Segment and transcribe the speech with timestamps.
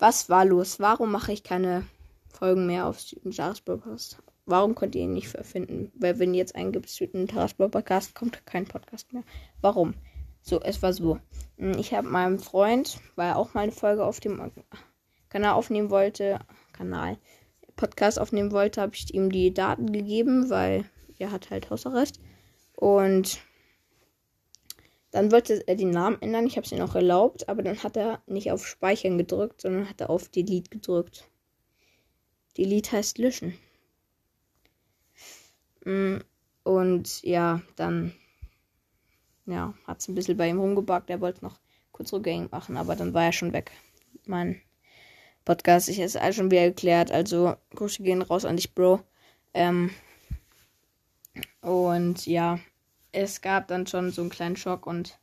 [0.00, 0.80] was war los?
[0.80, 1.86] Warum mache ich keine
[2.28, 3.32] Folgen mehr auf Süden
[3.64, 4.18] Podcast?
[4.46, 5.92] Warum könnt ihr ihn nicht verfinden?
[5.94, 9.22] Weil wenn ihr jetzt eingibt Süden Podcast, kommt kein Podcast mehr.
[9.60, 9.94] Warum?
[10.42, 11.18] So, es war so.
[11.58, 14.50] Hm, ich habe meinem Freund, weil er auch mal eine Folge auf dem
[15.28, 16.40] Kanal aufnehmen wollte,
[16.72, 17.18] Kanal,
[17.76, 20.84] Podcast aufnehmen wollte, habe ich ihm die Daten gegeben, weil
[21.18, 22.20] er hat halt Hausarrest.
[22.74, 23.38] Und
[25.10, 26.46] dann wollte er den Namen ändern.
[26.46, 29.88] Ich habe es ihm auch erlaubt, aber dann hat er nicht auf Speichern gedrückt, sondern
[29.88, 31.28] hat er auf Delete gedrückt.
[32.56, 33.54] Delete heißt löschen.
[35.84, 36.18] Mm,
[36.62, 38.12] und ja, dann
[39.46, 41.10] ja, hat es ein bisschen bei ihm rumgebackt.
[41.10, 41.58] Er wollte noch
[41.92, 43.72] kurz rückgängig machen, aber dann war er schon weg.
[44.26, 44.60] Mein
[45.44, 47.10] Podcast, ich ist alles schon wieder geklärt.
[47.10, 49.00] Also, Grüße gehen raus an dich, Bro.
[49.54, 49.90] Ähm,
[51.62, 52.60] und ja,
[53.12, 55.18] es gab dann schon so einen kleinen Schock und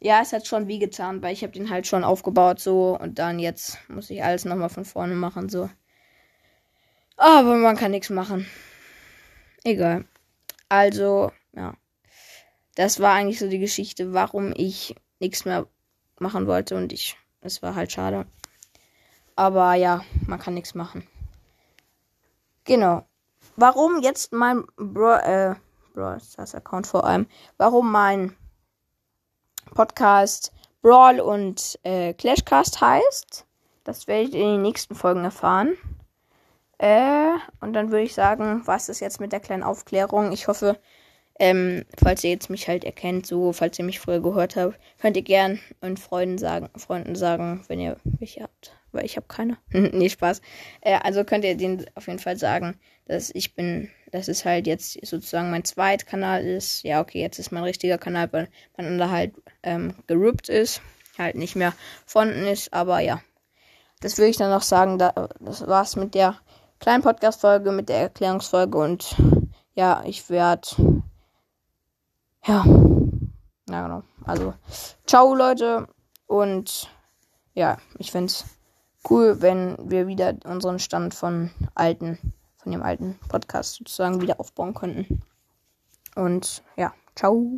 [0.00, 3.18] ja, es hat schon wie getan, weil ich habe den halt schon aufgebaut so und
[3.18, 5.68] dann jetzt muss ich alles nochmal von vorne machen so.
[7.16, 8.46] Aber man kann nichts machen.
[9.64, 10.04] Egal.
[10.68, 11.74] Also, ja.
[12.76, 15.66] Das war eigentlich so die Geschichte, warum ich nichts mehr
[16.20, 18.26] machen wollte und ich, es war halt schade.
[19.34, 21.06] Aber ja, man kann nichts machen.
[22.64, 23.04] Genau.
[23.56, 25.54] Warum jetzt mein Bro, äh,
[25.98, 27.26] Brawl Stars Account vor allem,
[27.56, 28.36] warum mein
[29.74, 33.44] Podcast Brawl und äh, Clashcast heißt.
[33.82, 35.76] Das werdet ihr in den nächsten Folgen erfahren.
[36.78, 40.30] Äh, und dann würde ich sagen, was ist jetzt mit der kleinen Aufklärung?
[40.30, 40.78] Ich hoffe,
[41.38, 45.16] ähm, falls ihr jetzt mich halt erkennt, so, falls ihr mich früher gehört habt, könnt
[45.16, 48.72] ihr gern euren Freunden sagen, Freunden sagen, wenn ihr welche habt.
[48.90, 49.58] Weil ich habe keine.
[49.70, 50.40] nee, Spaß.
[50.80, 54.66] Äh, also könnt ihr denen auf jeden Fall sagen, dass ich bin dass es halt
[54.66, 56.82] jetzt sozusagen mein Zweitkanal ist.
[56.82, 60.80] Ja, okay, jetzt ist mein richtiger Kanal, weil mein anderer halt ähm, gerippt ist.
[61.18, 61.74] Halt nicht mehr
[62.06, 63.20] vorhanden ist, aber ja.
[64.00, 64.98] Das würde ich dann noch sagen.
[64.98, 66.38] Da, das war's mit der
[66.78, 69.16] kleinen Podcast-Folge, mit der Erklärungsfolge und
[69.74, 70.97] ja, ich werde.
[72.48, 72.64] Ja.
[73.68, 74.02] Ja, genau.
[74.24, 74.54] Also,
[75.06, 75.86] ciao, Leute.
[76.26, 76.90] Und
[77.54, 78.44] ja, ich finde es
[79.10, 82.18] cool, wenn wir wieder unseren Stand von alten
[82.56, 85.22] von dem alten Podcast sozusagen wieder aufbauen könnten.
[86.16, 87.52] Und ja, ciao.